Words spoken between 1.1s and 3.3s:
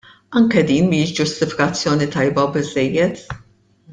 ġustifikazzjoni tajba biżżejjed.